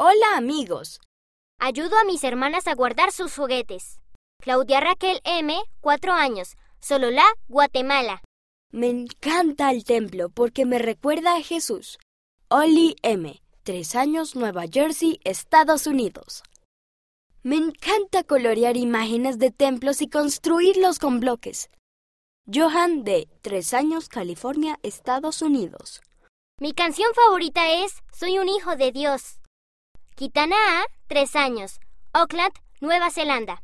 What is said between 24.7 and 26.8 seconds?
Estados Unidos. Mi